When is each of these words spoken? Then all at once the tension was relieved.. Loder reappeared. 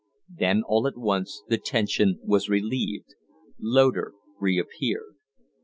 Then 0.35 0.63
all 0.67 0.87
at 0.87 0.97
once 0.97 1.43
the 1.47 1.59
tension 1.59 2.17
was 2.23 2.49
relieved.. 2.49 3.13
Loder 3.59 4.13
reappeared. 4.39 5.13